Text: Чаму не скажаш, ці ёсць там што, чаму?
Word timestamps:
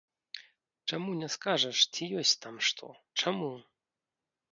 Чаму 0.93 1.11
не 1.19 1.29
скажаш, 1.35 1.77
ці 1.93 2.03
ёсць 2.21 2.33
там 2.45 2.55
што, 2.71 2.89
чаму? 3.25 3.51